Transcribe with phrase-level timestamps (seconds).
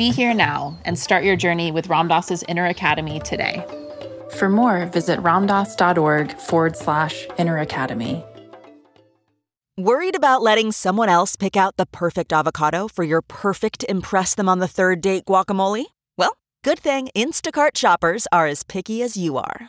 [0.00, 3.62] Be here now and start your journey with Ram Dass's Inner Academy today.
[4.38, 8.24] For more, visit ramdass.org forward slash inner academy.
[9.76, 14.48] Worried about letting someone else pick out the perfect avocado for your perfect Impress Them
[14.48, 15.84] on the Third Date guacamole?
[16.16, 19.68] Well, good thing Instacart shoppers are as picky as you are.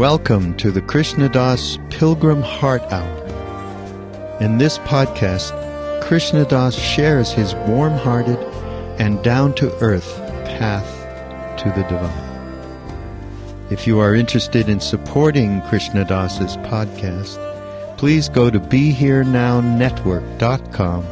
[0.00, 4.38] Welcome to the Krishna Das Pilgrim Heart Hour.
[4.40, 5.52] In this podcast,
[6.02, 8.38] Krishna Das shares his warm hearted
[8.98, 10.16] and down to earth
[10.46, 10.88] path
[11.58, 13.68] to the divine.
[13.70, 17.36] If you are interested in supporting Krishna Das's podcast,
[17.98, 21.04] please go to BeHereNowNetwork.com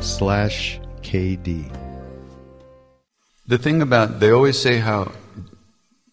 [0.00, 1.76] slash KD.
[3.48, 5.10] The thing about, they always say how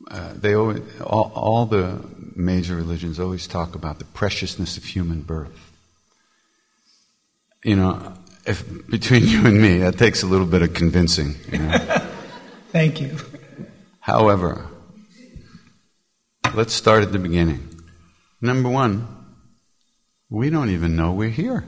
[0.09, 5.21] uh, they always, all, all the major religions always talk about the preciousness of human
[5.21, 5.71] birth.
[7.63, 8.13] You know,
[8.45, 11.35] if between you and me, that takes a little bit of convincing.
[11.51, 11.77] You know?
[12.71, 13.17] Thank you.
[13.99, 14.67] However,
[16.53, 17.81] let's start at the beginning.
[18.41, 19.07] Number one,
[20.29, 21.63] we don't even know we're here.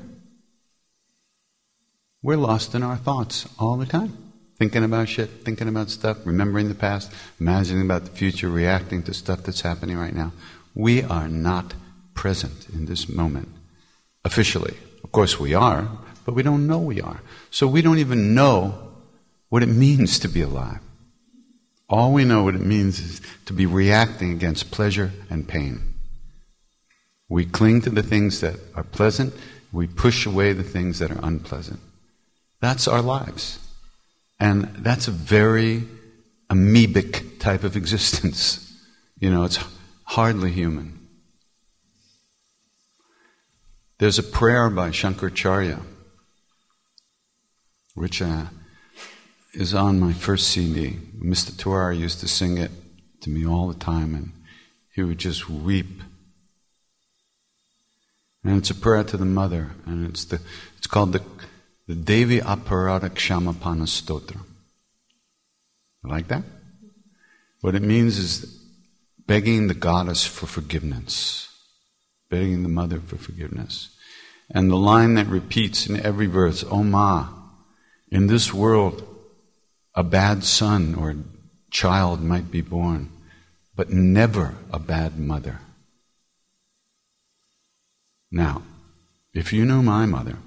[2.22, 4.28] We're lost in our thoughts all the time
[4.58, 9.14] thinking about shit, thinking about stuff, remembering the past, imagining about the future, reacting to
[9.14, 10.32] stuff that's happening right now.
[10.78, 11.74] We are not
[12.14, 13.50] present in this moment
[14.24, 14.78] officially.
[15.04, 15.90] Of course, we are,
[16.24, 17.22] but we don't know we are.
[17.50, 18.94] So we don't even know
[19.50, 20.78] what it means to be alive.
[21.90, 25.96] All we know what it means is to be reacting against pleasure and pain.
[27.28, 29.34] We cling to the things that are pleasant,
[29.72, 31.80] we push away the things that are unpleasant.
[32.62, 33.58] That's our lives.
[34.40, 35.86] And that's a very
[36.52, 38.64] amoebic type of existence.
[39.20, 39.58] You know, it's
[40.08, 40.98] hardly human.
[44.00, 45.82] There's a prayer by Shankaracharya,
[47.94, 48.46] which uh,
[49.54, 50.98] is on my first CD.
[51.20, 51.52] Mr.
[51.52, 52.72] Tewari used to sing it
[53.22, 54.32] to me all the time, and
[54.94, 56.02] he would just weep.
[58.44, 60.40] And it's a prayer to the mother, and it's the
[60.78, 61.24] it's called the
[61.88, 64.40] the Devi Aparada Kshamapana Stotra.
[66.04, 66.44] You like that?
[67.62, 68.67] What it means is
[69.28, 71.50] begging the goddess for forgiveness,
[72.30, 73.90] begging the mother for forgiveness.
[74.50, 77.28] And the line that repeats in every verse, Oh Ma,
[78.10, 79.04] in this world,
[79.94, 81.16] a bad son or
[81.70, 83.10] child might be born,
[83.76, 85.60] but never a bad mother.
[88.32, 88.64] Now,
[89.34, 90.38] if you knew my mother,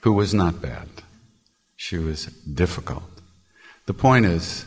[0.00, 0.88] who was not bad,
[1.76, 3.10] she was difficult.
[3.86, 4.64] The point is,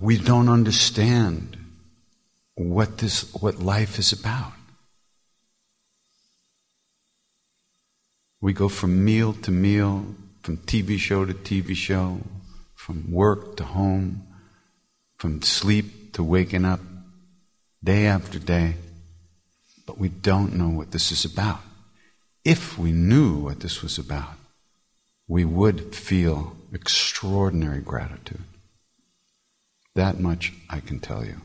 [0.00, 1.56] we don't understand
[2.54, 4.52] what this what life is about.
[8.40, 10.04] We go from meal to meal,
[10.42, 12.20] from TV show to TV show,
[12.74, 14.26] from work to home,
[15.16, 16.80] from sleep to waking up,
[17.82, 18.74] day after day.
[19.86, 21.60] But we don't know what this is about.
[22.44, 24.34] If we knew what this was about,
[25.26, 28.44] we would feel extraordinary gratitude.
[29.94, 31.40] That much I can tell you.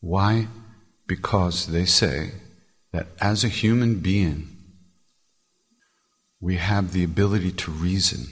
[0.00, 0.48] Why?
[1.06, 2.32] Because they say
[2.92, 4.48] that as a human being,
[6.40, 8.28] we have the ability to reason.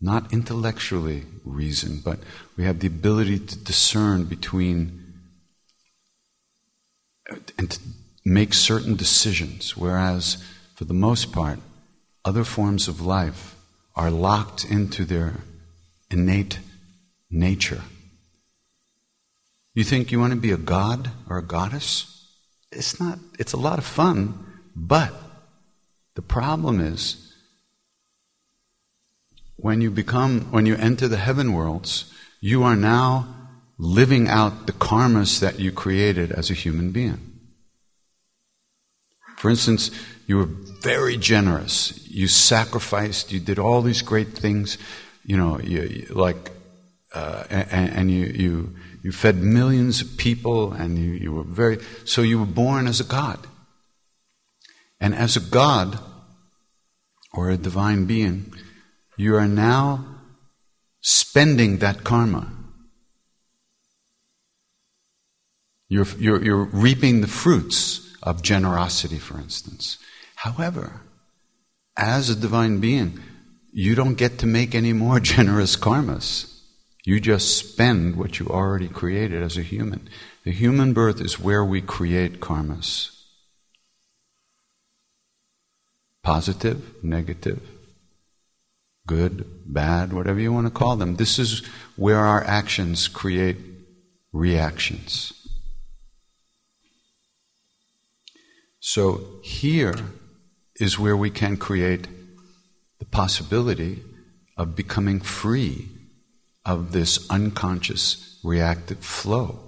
[0.00, 2.18] Not intellectually reason, but
[2.56, 5.14] we have the ability to discern between
[7.30, 7.80] uh, and to
[8.24, 10.42] make certain decisions, whereas
[10.74, 11.58] for the most part,
[12.24, 13.49] other forms of life
[13.94, 15.34] are locked into their
[16.10, 16.58] innate
[17.30, 17.82] nature.
[19.74, 22.26] You think you want to be a god or a goddess?
[22.72, 25.12] It's not, it's a lot of fun, but
[26.14, 27.34] the problem is
[29.56, 33.28] when you become, when you enter the heaven worlds, you are now
[33.78, 37.30] living out the karmas that you created as a human being.
[39.36, 39.90] For instance,
[40.30, 40.50] you were
[40.80, 42.08] very generous.
[42.08, 43.32] You sacrificed.
[43.32, 44.78] You did all these great things.
[45.24, 46.52] You know, you, like,
[47.12, 51.78] uh, and, and, you, you, you fed millions of people, and you, you were very.
[52.04, 53.44] So you were born as a God.
[55.00, 55.98] And as a God,
[57.34, 58.54] or a divine being,
[59.16, 60.04] you are now
[61.00, 62.52] spending that karma.
[65.88, 69.98] You're, you're, you're reaping the fruits of generosity, for instance.
[70.40, 71.02] However,
[71.98, 73.20] as a divine being,
[73.74, 76.46] you don't get to make any more generous karmas.
[77.04, 80.08] You just spend what you already created as a human.
[80.44, 83.16] The human birth is where we create karmas
[86.22, 87.60] positive, negative,
[89.06, 91.16] good, bad, whatever you want to call them.
[91.16, 91.62] This is
[91.96, 93.56] where our actions create
[94.32, 95.32] reactions.
[98.78, 99.96] So here
[100.80, 102.08] is where we can create
[102.98, 104.02] the possibility
[104.56, 105.88] of becoming free
[106.64, 109.58] of this unconscious reactive flow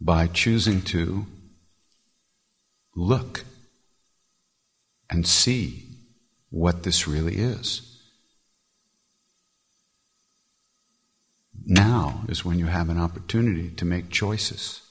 [0.00, 1.26] by choosing to
[2.94, 3.44] look
[5.08, 5.84] and see
[6.50, 7.82] what this really is.
[11.64, 14.82] Now is when you have an opportunity to make choices.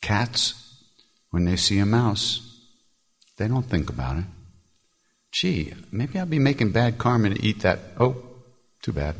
[0.00, 0.84] Cats,
[1.30, 2.47] when they see a mouse,
[3.38, 4.24] they don't think about it.
[5.32, 7.78] Gee, maybe I'll be making bad karma to eat that.
[7.98, 8.16] Oh,
[8.82, 9.16] too bad.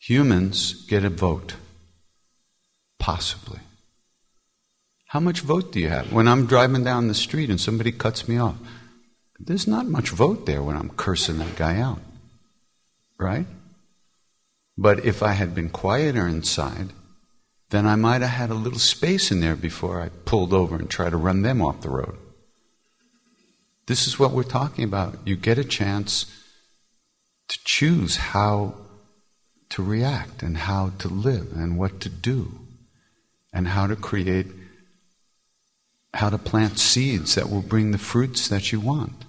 [0.00, 1.54] Humans get a vote.
[2.98, 3.60] Possibly.
[5.08, 6.12] How much vote do you have?
[6.12, 8.56] When I'm driving down the street and somebody cuts me off,
[9.38, 12.00] there's not much vote there when I'm cursing that guy out.
[13.18, 13.46] Right?
[14.76, 16.90] But if I had been quieter inside,
[17.70, 20.88] then I might have had a little space in there before I pulled over and
[20.88, 22.16] tried to run them off the road.
[23.86, 25.18] This is what we're talking about.
[25.24, 26.26] You get a chance
[27.48, 28.74] to choose how
[29.70, 32.60] to react and how to live and what to do
[33.52, 34.46] and how to create,
[36.14, 39.24] how to plant seeds that will bring the fruits that you want.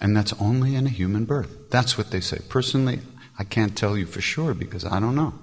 [0.00, 1.70] And that's only in a human birth.
[1.70, 2.40] That's what they say.
[2.48, 3.00] Personally,
[3.38, 5.34] I can't tell you for sure because I don't know.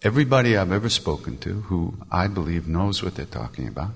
[0.00, 3.90] Everybody I've ever spoken to who I believe knows what they're talking about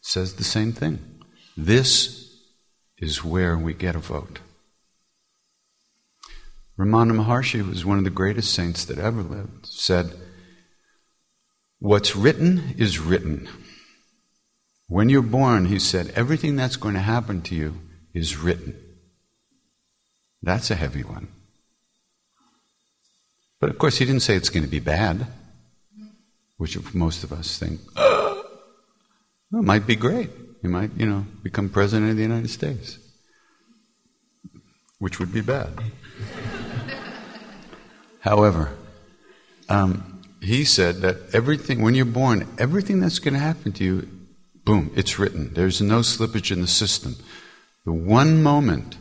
[0.00, 0.98] says the same thing.
[1.56, 2.38] This
[2.96, 4.38] is where we get a vote.
[6.78, 10.14] Ramana Maharshi was one of the greatest saints that ever lived, said,
[11.80, 13.46] What's written is written.
[14.88, 17.74] When you're born, he said, everything that's going to happen to you
[18.14, 18.74] is written.
[20.42, 21.28] That's a heavy one.
[23.60, 25.26] But of course, he didn't say it's going to be bad,
[26.62, 27.80] which most of us think.
[27.96, 28.44] well,
[29.54, 30.30] it might be great.
[30.62, 32.98] You might, you know, become president of the United States.
[35.00, 35.70] which would be bad.
[38.20, 38.76] However,
[39.68, 44.08] um, he said that everything, when you're born, everything that's going to happen to you,
[44.64, 45.52] boom, it's written.
[45.54, 47.16] There's no slippage in the system.
[47.84, 48.98] The one moment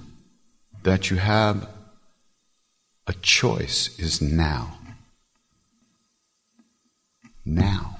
[0.81, 1.69] that you have
[3.05, 4.80] a choice is now.
[7.45, 7.97] Now.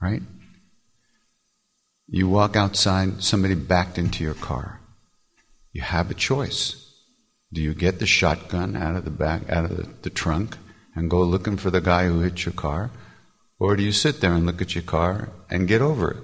[0.00, 0.22] Right?
[2.06, 4.80] You walk outside, somebody backed into your car.
[5.72, 6.80] You have a choice.
[7.52, 10.56] Do you get the shotgun out of the back, out of the, the trunk,
[10.94, 12.90] and go looking for the guy who hit your car?
[13.58, 16.22] Or do you sit there and look at your car and get over it?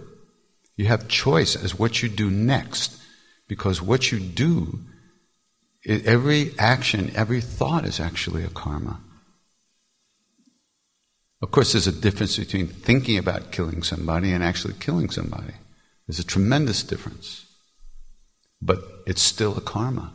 [0.77, 2.97] You have choice as what you do next,
[3.49, 4.81] because what you do,
[5.87, 9.01] every action, every thought is actually a karma.
[11.43, 15.55] Of course, there's a difference between thinking about killing somebody and actually killing somebody.
[16.07, 17.47] There's a tremendous difference.
[18.61, 20.13] But it's still a karma.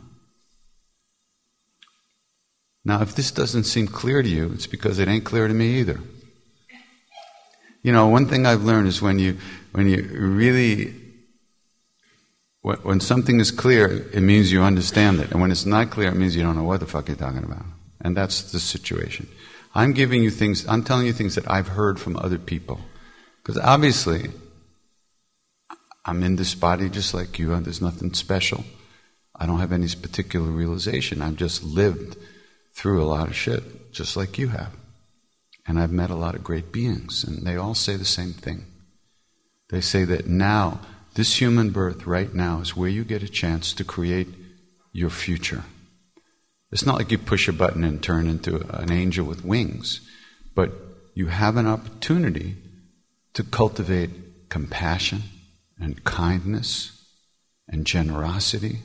[2.84, 5.80] Now, if this doesn't seem clear to you, it's because it ain't clear to me
[5.80, 6.00] either.
[7.82, 9.38] You know, one thing I've learned is when you,
[9.72, 10.94] when you really,
[12.62, 15.32] when, something is clear, it means you understand it.
[15.32, 17.42] And when it's not clear, it means you don't know what the fuck you're talking
[17.42, 17.64] about.
[18.00, 19.28] And that's the situation.
[19.76, 22.80] I'm giving you things, I'm telling you things that I've heard from other people.
[23.42, 24.30] Because obviously,
[26.02, 28.64] I'm in this body just like you, there's nothing special.
[29.38, 31.20] I don't have any particular realization.
[31.20, 32.16] I've just lived
[32.72, 34.72] through a lot of shit, just like you have.
[35.66, 38.64] And I've met a lot of great beings, and they all say the same thing.
[39.68, 40.80] They say that now,
[41.16, 44.28] this human birth right now is where you get a chance to create
[44.92, 45.64] your future.
[46.76, 50.02] It's not like you push a button and turn into an angel with wings,
[50.54, 50.72] but
[51.14, 52.58] you have an opportunity
[53.32, 55.22] to cultivate compassion
[55.80, 57.02] and kindness
[57.66, 58.80] and generosity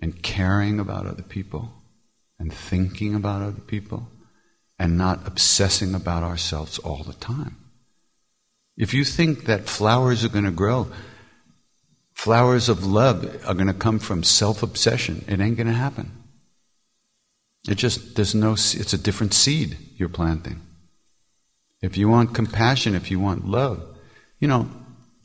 [0.00, 1.74] and caring about other people
[2.38, 4.08] and thinking about other people
[4.78, 7.58] and not obsessing about ourselves all the time.
[8.78, 10.90] If you think that flowers are going to grow,
[12.14, 16.17] flowers of love are going to come from self obsession, it ain't going to happen.
[17.66, 20.60] It just, there's no, it's a different seed you're planting.
[21.80, 23.82] If you want compassion, if you want love,
[24.38, 24.68] you know,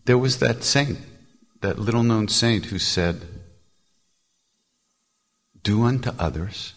[0.05, 0.99] there was that saint,
[1.61, 3.21] that little known saint who said,
[5.61, 6.73] Do unto others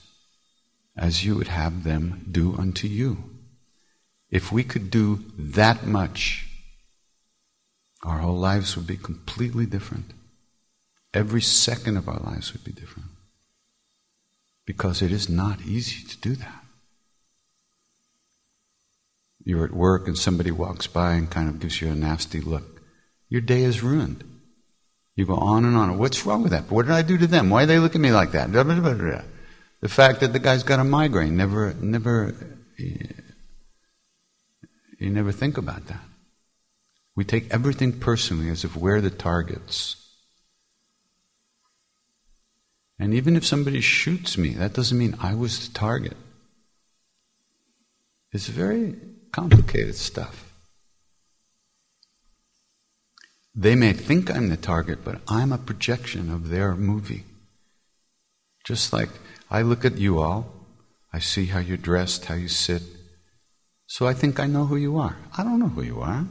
[0.97, 3.31] as you would have them do unto you.
[4.31, 6.49] If we could do that much,
[8.03, 10.13] our whole lives would be completely different.
[11.13, 13.09] Every second of our lives would be different.
[14.67, 16.65] Because it is not easy to do that.
[19.45, 22.83] You're at work and somebody walks by and kind of gives you a nasty look.
[23.29, 24.25] Your day is ruined.
[25.15, 25.99] You go on and on.
[25.99, 26.71] What's wrong with that?
[26.71, 27.49] What did I do to them?
[27.49, 28.53] Why do they look at me like that?
[28.53, 32.35] The fact that the guy's got a migraine, never, never,
[32.77, 33.15] you
[35.01, 36.03] never think about that.
[37.15, 40.06] We take everything personally as if we're the targets.
[42.99, 46.17] And even if somebody shoots me, that doesn't mean I was the target.
[48.33, 48.95] It's very
[49.33, 50.53] complicated stuff.
[53.55, 57.25] They may think I'm the target, but I'm a projection of their movie.
[58.65, 59.09] Just like
[59.51, 60.53] I look at you all,
[61.13, 62.83] I see how you're dressed, how you sit.
[63.87, 65.17] So I think I know who you are.
[65.39, 66.27] I don't know who you are.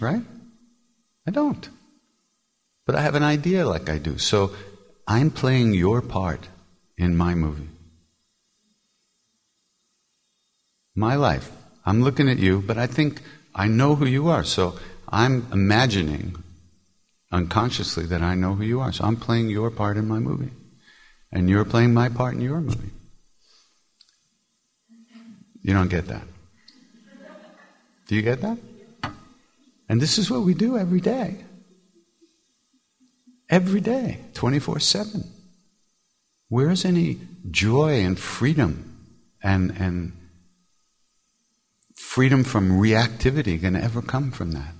[0.00, 0.22] Right?
[1.26, 1.68] I don't.
[2.86, 4.18] But I have an idea like I do.
[4.18, 4.54] So
[5.06, 6.48] I'm playing your part
[6.98, 7.68] in my movie.
[10.94, 11.50] My life.
[11.86, 13.20] I'm looking at you, but I think
[13.54, 14.44] I know who you are.
[14.44, 16.36] So I'm imagining
[17.32, 18.92] unconsciously that I know who you are.
[18.92, 20.50] So I'm playing your part in my movie
[21.32, 22.90] and you're playing my part in your movie.
[25.62, 26.22] You don't get that.
[28.06, 28.58] Do you get that?
[29.88, 31.43] And this is what we do every day.
[33.54, 35.30] Every day, 24 7.
[36.48, 37.20] Where is any
[37.52, 38.96] joy and freedom
[39.44, 40.10] and, and
[41.94, 44.74] freedom from reactivity going to ever come from that?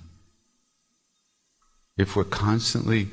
[1.97, 3.11] If we're constantly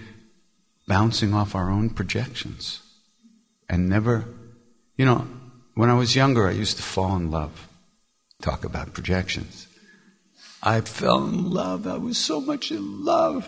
[0.88, 2.82] bouncing off our own projections
[3.70, 4.26] and never,
[4.98, 5.28] you know,
[5.76, 7.68] when I was younger, I used to fall in love.
[8.42, 9.68] Talk about projections.
[10.64, 11.86] I fell in love.
[11.86, 13.48] I was so much in love.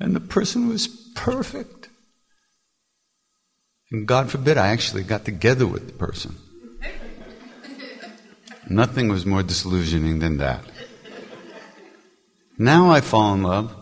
[0.00, 1.88] And the person was perfect.
[3.90, 6.36] And God forbid I actually got together with the person.
[8.68, 10.62] Nothing was more disillusioning than that.
[12.58, 13.74] Now I fall in love,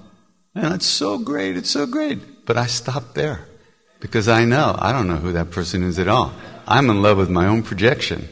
[0.55, 2.47] and it's so great, it's so great.
[2.47, 3.49] But I stopped there.
[3.99, 6.33] Because I know, I don't know who that person is at all.
[6.69, 8.29] I'm in love with my own projection.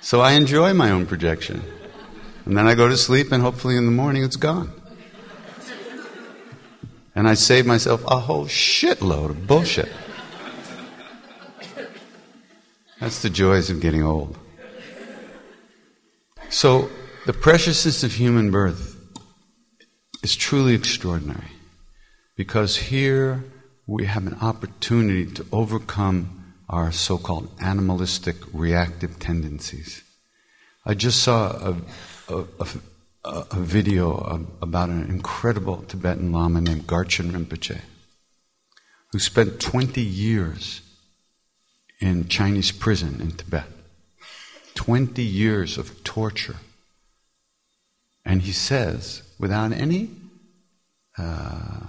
[0.00, 1.62] So I enjoy my own projection.
[2.44, 4.72] And then I go to sleep, and hopefully in the morning it's gone.
[7.16, 9.90] And I saved myself a whole shitload of bullshit.
[13.00, 14.38] That's the joys of getting old.
[16.50, 16.90] So,
[17.24, 18.96] the preciousness of human birth
[20.22, 21.50] is truly extraordinary
[22.36, 23.44] because here
[23.86, 30.02] we have an opportunity to overcome our so called animalistic reactive tendencies.
[30.84, 31.76] I just saw a,
[32.28, 32.66] a, a,
[33.26, 37.80] a video of, about an incredible Tibetan Lama named Garchen Rinpoche,
[39.12, 40.80] who spent 20 years
[42.00, 43.64] in Chinese prison in Tibet.
[44.74, 46.56] 20 years of torture.
[48.24, 50.10] And he says, without any,
[51.18, 51.80] uh,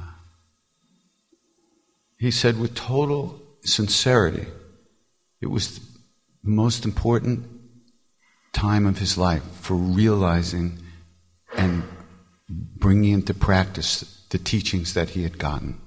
[2.17, 4.47] he said with total sincerity,
[5.41, 5.79] it was
[6.43, 7.45] the most important
[8.53, 10.79] time of his life for realizing
[12.87, 15.77] bringing into practice the teachings that he had gotten.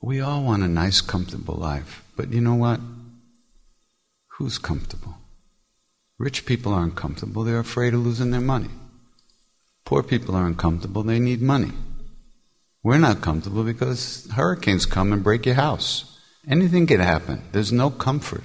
[0.00, 2.04] We all want a nice, comfortable life.
[2.16, 2.78] But you know what?
[4.38, 5.16] Who's comfortable?
[6.16, 7.42] Rich people aren't comfortable.
[7.42, 8.70] They're afraid of losing their money.
[9.84, 11.02] Poor people aren't comfortable.
[11.02, 11.72] They need money.
[12.84, 16.20] We're not comfortable because hurricanes come and break your house.
[16.48, 17.42] Anything can happen.
[17.50, 18.44] There's no comfort.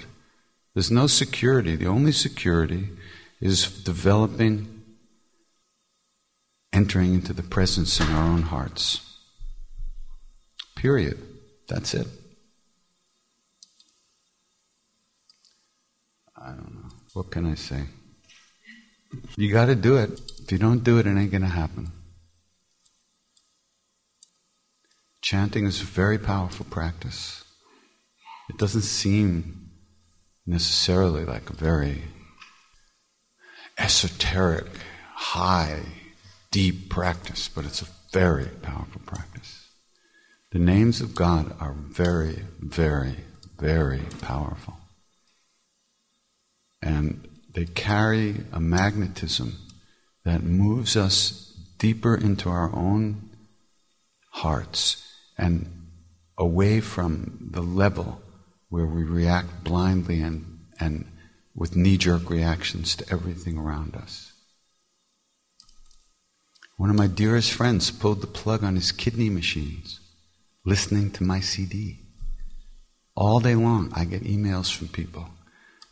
[0.73, 1.75] There's no security.
[1.75, 2.89] The only security
[3.39, 4.70] is developing,
[6.73, 9.17] entering into the presence in our own hearts.
[10.75, 11.17] Period.
[11.67, 12.07] That's it.
[16.35, 16.89] I don't know.
[17.13, 17.83] What can I say?
[19.35, 20.19] You got to do it.
[20.41, 21.91] If you don't do it, it ain't going to happen.
[25.21, 27.43] Chanting is a very powerful practice.
[28.49, 29.69] It doesn't seem
[30.45, 32.03] necessarily like a very
[33.77, 34.67] esoteric,
[35.13, 35.83] high,
[36.51, 39.69] deep practice, but it's a very powerful practice.
[40.51, 43.15] The names of God are very, very,
[43.57, 44.75] very powerful.
[46.81, 49.57] And they carry a magnetism
[50.25, 53.29] that moves us deeper into our own
[54.31, 55.87] hearts and
[56.37, 58.21] away from the level
[58.69, 61.05] where we react blindly and, and
[61.55, 64.30] with knee jerk reactions to everything around us.
[66.81, 69.99] One of my dearest friends pulled the plug on his kidney machines
[70.65, 71.99] listening to my CD.
[73.15, 75.29] All day long, I get emails from people.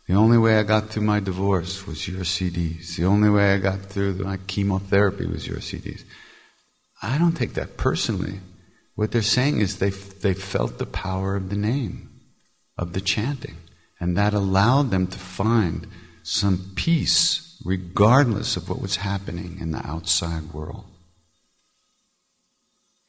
[0.08, 2.96] The only way I got through my divorce was your CDs.
[2.96, 6.02] The only way I got through my chemotherapy was your CDs.
[7.00, 8.40] I don't take that personally.
[8.96, 12.10] What they're saying is they, they felt the power of the name,
[12.76, 13.58] of the chanting,
[14.00, 15.86] and that allowed them to find
[16.24, 20.84] some peace regardless of what was happening in the outside world.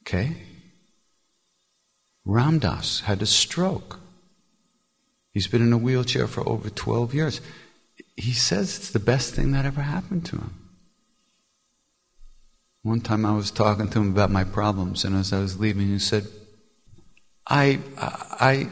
[0.02, 0.38] Okay?
[2.26, 4.00] Ram Dass had a stroke.
[5.32, 7.42] He's been in a wheelchair for over 12 years.
[8.16, 10.54] He says it's the best thing that ever happened to him.
[12.84, 15.88] One time I was talking to him about my problems, and as I was leaving,
[15.88, 16.28] he said,
[17.48, 18.70] I, I,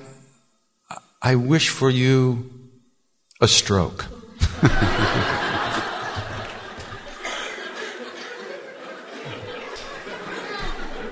[1.21, 2.49] I wish for you
[3.39, 4.07] a stroke.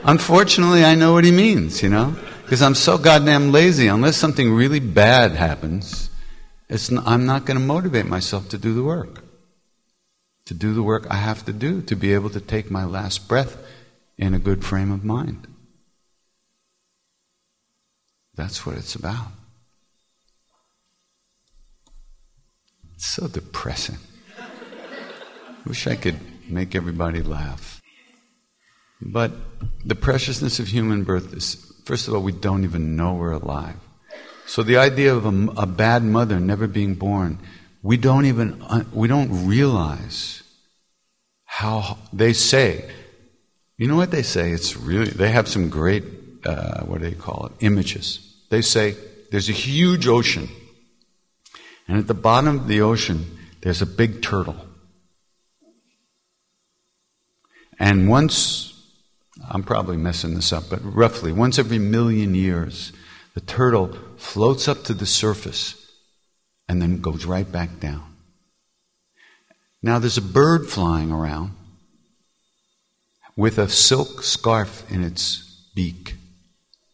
[0.07, 2.15] Unfortunately, I know what he means, you know?
[2.43, 3.87] Because I'm so goddamn lazy.
[3.87, 6.09] Unless something really bad happens,
[6.89, 9.21] n- I'm not going to motivate myself to do the work.
[10.45, 13.27] To do the work I have to do to be able to take my last
[13.27, 13.57] breath
[14.17, 15.45] in a good frame of mind.
[18.33, 19.27] That's what it's about.
[22.95, 23.97] It's so depressing.
[25.65, 26.17] Wish I could
[26.49, 27.76] make everybody laugh.
[29.01, 29.31] But
[29.85, 33.77] the preciousness of human birth is First of all, we don't even know we're alive.
[34.45, 37.39] So the idea of a, a bad mother never being born,
[37.81, 40.43] we don't even uh, we don't realize
[41.45, 42.91] how they say.
[43.77, 44.51] You know what they say?
[44.51, 46.03] It's really they have some great
[46.43, 47.65] uh, what do they call it?
[47.65, 48.35] Images.
[48.49, 48.97] They say
[49.31, 50.49] there's a huge ocean,
[51.87, 54.57] and at the bottom of the ocean there's a big turtle.
[57.79, 58.76] And once
[59.49, 62.91] I'm probably messing this up, but roughly once every million years,
[63.33, 65.75] the turtle floats up to the surface
[66.67, 68.03] and then goes right back down.
[69.81, 71.53] Now there's a bird flying around
[73.35, 76.15] with a silk scarf in its beak,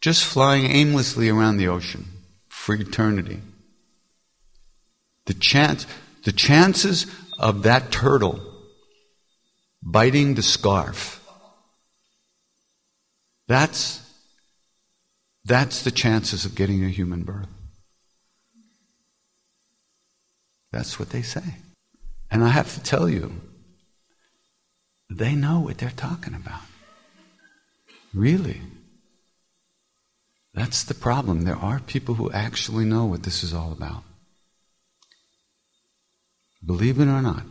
[0.00, 2.04] just flying aimlessly around the ocean
[2.48, 3.40] for eternity.
[5.24, 5.86] The chance,
[6.24, 7.06] the chances
[7.38, 8.40] of that turtle
[9.82, 11.23] biting the scarf,
[13.46, 14.00] that's,
[15.44, 17.48] that's the chances of getting a human birth.
[20.72, 21.56] That's what they say.
[22.30, 23.32] And I have to tell you,
[25.08, 26.62] they know what they're talking about.
[28.12, 28.60] Really.
[30.54, 31.42] That's the problem.
[31.42, 34.02] There are people who actually know what this is all about.
[36.64, 37.44] Believe it or not.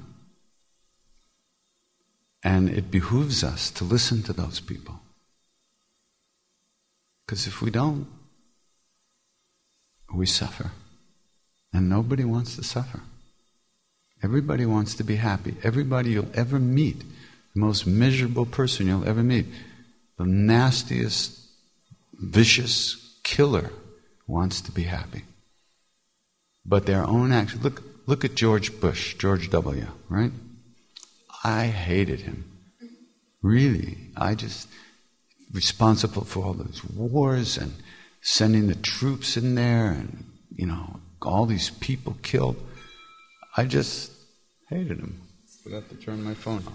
[2.44, 5.03] And it behooves us to listen to those people.
[7.26, 8.08] Because if we don't,
[10.14, 10.72] we suffer.
[11.74, 13.02] And nobody wants to suffer.
[14.22, 15.56] Everybody wants to be happy.
[15.64, 17.00] Everybody you'll ever meet,
[17.54, 19.48] the most miserable person you'll ever meet,
[20.18, 21.40] the nastiest,
[22.14, 23.72] vicious killer
[24.28, 25.24] wants to be happy.
[26.66, 27.62] But their own action.
[27.62, 30.32] Look, look at George Bush, George W., right?
[31.44, 32.46] I hated him.
[33.42, 33.98] Really.
[34.16, 34.70] I just
[35.54, 37.74] responsible for all those wars and
[38.22, 42.58] sending the troops in there and, you know, all these people killed.
[43.56, 44.14] I just
[44.74, 45.22] Hated him.
[45.64, 46.74] Forgot to turn my phone off.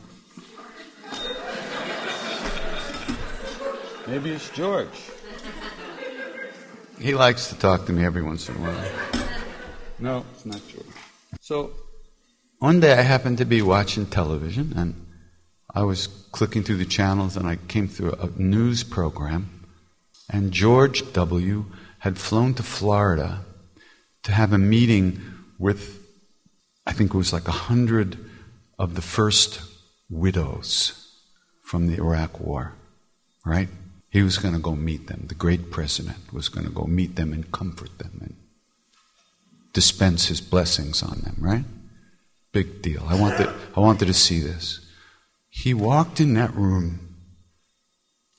[4.06, 4.88] Maybe it's George.
[7.00, 8.90] He likes to talk to me every once in a while.
[9.98, 10.86] No, it's not George.
[11.40, 11.72] So,
[12.60, 14.94] one day I happened to be watching television and
[15.74, 19.66] I was clicking through the channels and I came through a news program
[20.30, 21.66] and George W.
[22.00, 23.44] had flown to Florida
[24.22, 25.20] to have a meeting
[25.58, 25.96] with
[26.86, 28.16] I think it was like a hundred
[28.78, 29.60] of the first
[30.08, 31.16] widows
[31.62, 32.72] from the Iraq War,
[33.44, 33.68] right?
[34.08, 35.24] He was going to go meet them.
[35.28, 38.36] The great president was going to go meet them and comfort them and
[39.74, 41.64] dispense his blessings on them, right?
[42.52, 43.04] Big deal.
[43.06, 44.80] I wanted, I wanted to see this.
[45.62, 47.16] He walked in that room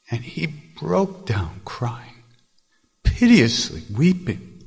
[0.10, 2.24] and he broke down crying,
[3.04, 4.64] piteously weeping.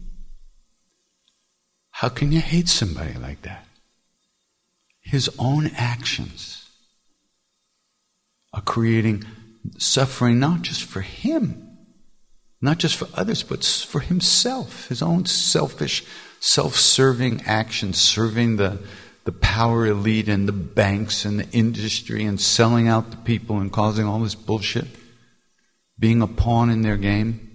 [1.90, 3.66] How can you hate somebody like that?
[5.02, 6.70] his own actions
[8.52, 9.24] are creating
[9.78, 11.76] suffering not just for him,
[12.60, 16.04] not just for others, but for himself, his own selfish,
[16.38, 18.78] self serving actions, serving the,
[19.24, 23.72] the power elite and the banks and the industry and selling out the people and
[23.72, 24.88] causing all this bullshit,
[25.98, 27.48] being a pawn in their game.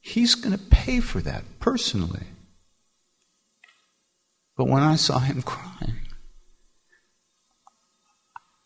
[0.00, 2.26] He's going to pay for that personally.
[4.56, 6.00] But when I saw him crying,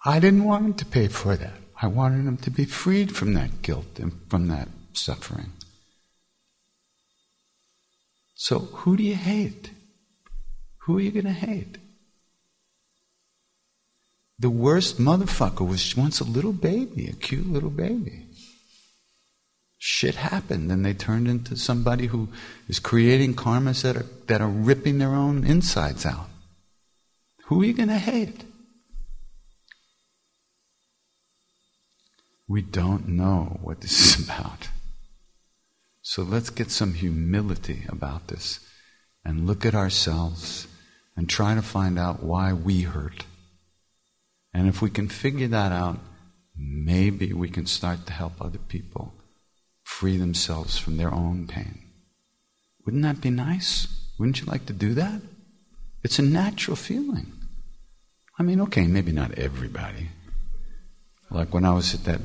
[0.04, 1.54] I didn't want him to pay for that.
[1.82, 5.52] I wanted him to be freed from that guilt and from that suffering.
[8.34, 9.70] So, who do you hate?
[10.82, 11.78] Who are you going to hate?
[14.40, 18.24] The worst motherfucker was once a little baby, a cute little baby.
[19.76, 22.28] Shit happened, and they turned into somebody who
[22.66, 26.30] is creating karmas that are, that are ripping their own insides out.
[27.44, 28.44] Who are you going to hate?
[32.48, 34.68] We don't know what this is about.
[36.00, 38.60] So let's get some humility about this
[39.22, 40.66] and look at ourselves
[41.14, 43.24] and try to find out why we hurt.
[44.52, 45.98] And if we can figure that out,
[46.56, 49.14] maybe we can start to help other people
[49.82, 51.86] free themselves from their own pain.
[52.84, 53.86] Wouldn't that be nice?
[54.18, 55.20] Wouldn't you like to do that?
[56.02, 57.32] It's a natural feeling.
[58.38, 60.08] I mean, okay, maybe not everybody.
[61.30, 62.20] Like when I was at that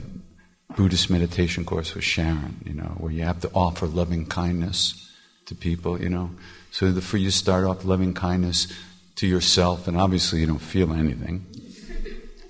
[0.76, 5.12] Buddhist meditation course with Sharon, you know, where you have to offer loving kindness
[5.46, 6.32] to people, you know.
[6.72, 8.68] So the, for you start off loving kindness
[9.16, 11.46] to yourself, and obviously you don't feel anything.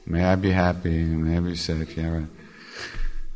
[0.06, 2.28] May I be happy, may I be safe, yeah, right.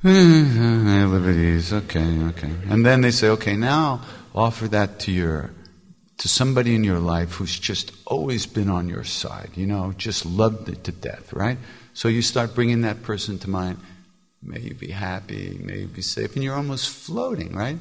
[0.03, 2.51] Mm-hmm, I live at ease, okay, okay.
[2.69, 4.01] And then they say, okay, now
[4.33, 5.51] offer that to your
[6.19, 10.25] to somebody in your life who's just always been on your side, you know, just
[10.25, 11.57] loved it to death, right?
[11.93, 13.77] So you start bringing that person to mind.
[14.43, 17.77] May you be happy, may you be safe, and you're almost floating, right?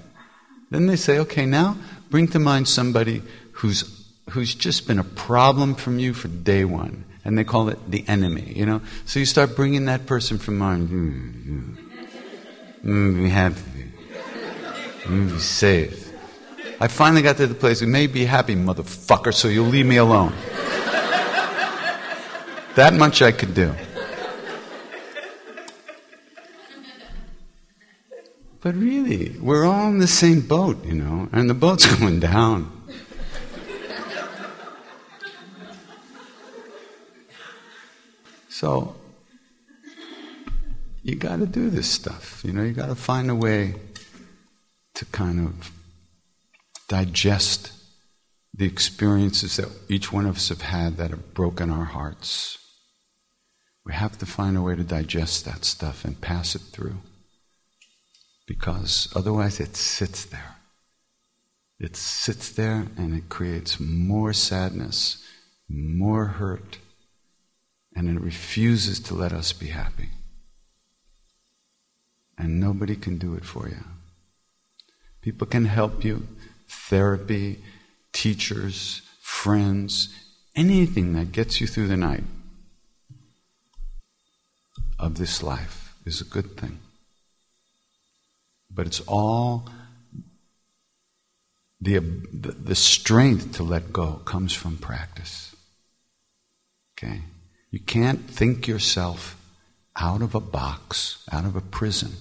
[0.70, 1.76] Then they say, okay, now
[2.10, 3.22] bring to mind somebody
[3.52, 7.04] who's, who's just been a problem from you for day one.
[7.24, 8.80] And they call it the enemy, you know?
[9.04, 10.88] So you start bringing that person from mind.
[10.88, 11.76] Mm,
[12.84, 13.60] mm, be happy.
[15.04, 16.12] Mm, be safe.
[16.80, 19.96] I finally got to the place, you may be happy, motherfucker, so you'll leave me
[19.96, 20.32] alone.
[22.76, 23.74] that much I could do.
[28.60, 32.77] But really, we're all in the same boat, you know, and the boat's going down.
[38.58, 38.96] So,
[41.04, 42.42] you got to do this stuff.
[42.44, 43.76] You know, you got to find a way
[44.94, 45.70] to kind of
[46.88, 47.70] digest
[48.52, 52.58] the experiences that each one of us have had that have broken our hearts.
[53.86, 56.96] We have to find a way to digest that stuff and pass it through.
[58.48, 60.56] Because otherwise it sits there.
[61.78, 65.22] It sits there and it creates more sadness,
[65.68, 66.78] more hurt,
[67.98, 70.10] and it refuses to let us be happy.
[72.38, 73.82] And nobody can do it for you.
[75.20, 76.28] People can help you,
[76.68, 77.58] therapy,
[78.12, 80.14] teachers, friends,
[80.54, 82.22] anything that gets you through the night
[84.96, 86.78] of this life is a good thing.
[88.70, 89.68] But it's all
[91.80, 95.56] the, the, strength to let go comes from practice.
[96.96, 97.22] Okay?
[97.70, 99.36] You can't think yourself
[99.96, 102.12] out of a box, out of a prison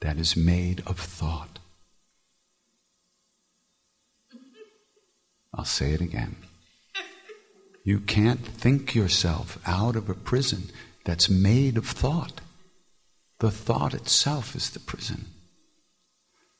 [0.00, 1.58] that is made of thought.
[5.54, 6.36] I'll say it again.
[7.84, 10.70] You can't think yourself out of a prison
[11.04, 12.40] that's made of thought.
[13.40, 15.26] The thought itself is the prison.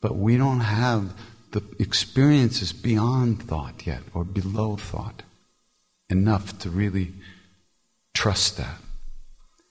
[0.01, 1.15] But we don't have
[1.53, 5.23] the experiences beyond thought yet, or below thought,
[6.09, 7.13] enough to really
[8.23, 8.79] trust that.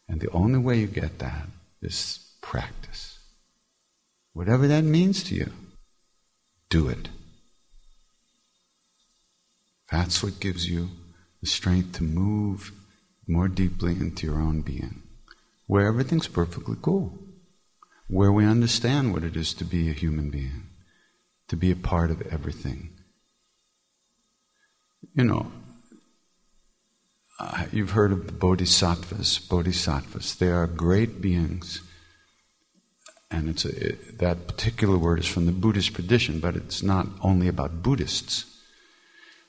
[0.09, 1.47] And the only way you get that
[1.81, 3.17] is practice.
[4.33, 5.53] Whatever that means to you,
[6.69, 7.07] do it.
[9.89, 10.89] That's what gives you
[11.39, 12.73] the strength to move
[13.25, 15.01] more deeply into your own being,
[15.67, 17.17] where everything's perfectly cool,
[18.09, 20.63] where we understand what it is to be a human being,
[21.47, 22.89] to be a part of everything.
[25.15, 25.53] You know,
[27.41, 29.39] uh, you've heard of the bodhisattvas.
[29.39, 31.81] Bodhisattvas, they are great beings.
[33.31, 37.07] And it's a, it, that particular word is from the Buddhist tradition, but it's not
[37.21, 38.45] only about Buddhists.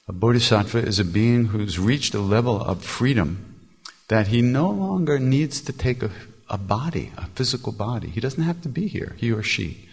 [0.08, 3.60] A bodhisattva is a being who's reached a level of freedom
[4.08, 6.10] that he no longer needs to take a,
[6.48, 8.08] a body, a physical body.
[8.08, 9.88] He doesn't have to be here, he or she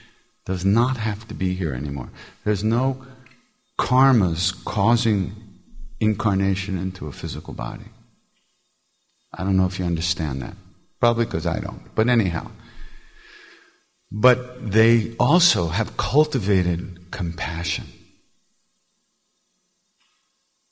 [0.46, 2.10] does not have to be here anymore.
[2.44, 3.06] There's no
[3.78, 5.49] karmas causing
[6.00, 7.86] incarnation into a physical body.
[9.34, 10.56] I don't know if you understand that.
[11.00, 11.94] Probably because I don't.
[11.96, 12.52] But anyhow.
[14.12, 17.86] But they also have cultivated compassion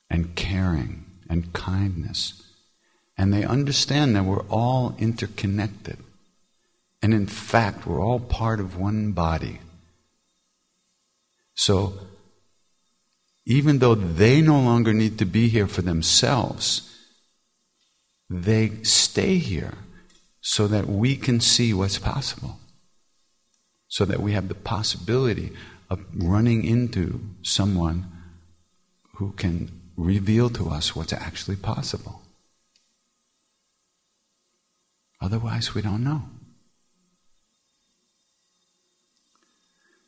[0.09, 2.43] and caring and kindness.
[3.17, 5.97] And they understand that we're all interconnected.
[7.01, 9.59] And in fact, we're all part of one body.
[11.53, 11.93] So,
[13.49, 16.93] even though they no longer need to be here for themselves,
[18.29, 19.75] they stay here
[20.41, 22.59] so that we can see what's possible.
[23.87, 25.53] So that we have the possibility
[25.89, 28.11] of running into someone
[29.15, 32.21] who can reveal to us what's actually possible.
[35.21, 36.23] Otherwise, we don't know.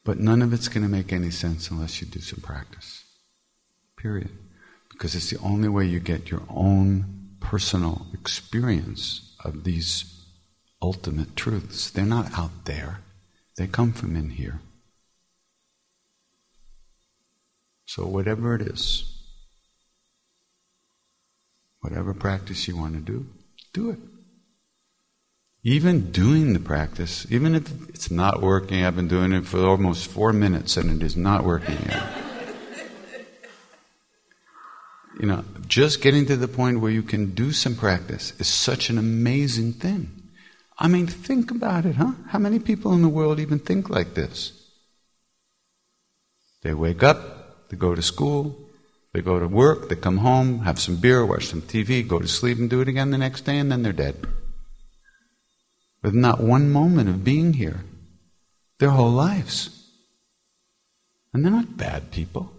[0.04, 3.06] But none of it's going to make any sense unless you do some practice.
[4.02, 4.30] Period.
[4.90, 10.26] Because it's the only way you get your own personal experience of these
[10.82, 11.90] ultimate truths.
[11.90, 13.02] They're not out there,
[13.58, 14.62] they come from in here.
[17.86, 19.04] So, whatever it is,
[21.82, 23.26] whatever practice you want to do,
[23.74, 24.00] do it.
[25.64, 30.08] Even doing the practice, even if it's not working, I've been doing it for almost
[30.08, 32.29] four minutes and it is not working yet.
[35.20, 38.90] You know, just getting to the point where you can do some practice is such
[38.90, 40.10] an amazing thing.
[40.78, 42.14] I mean, think about it, huh?
[42.30, 44.54] How many people in the world even think like this?
[46.62, 48.58] They wake up, they go to school,
[49.14, 52.28] they go to work, they come home, have some beer, watch some TV, go to
[52.28, 54.26] sleep, and do it again the next day, and then they're dead.
[56.02, 57.84] With not one moment of being here,
[58.80, 59.76] their whole lives.
[61.34, 62.54] And they're not bad people.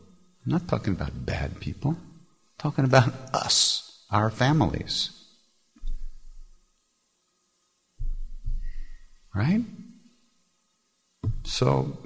[0.44, 1.96] I'm not talking about bad people.
[2.60, 5.10] Talking about us, our families.
[9.34, 9.62] Right?
[11.42, 11.96] So,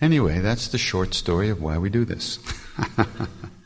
[0.00, 2.38] Anyway, that's the short story of why we do this.